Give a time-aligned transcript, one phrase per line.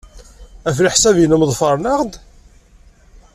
[0.65, 2.13] Ɣef leḥsab-nnem, ḍefren-aɣ-d?